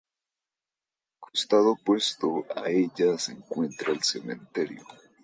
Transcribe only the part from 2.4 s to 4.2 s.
a ella se encuentra el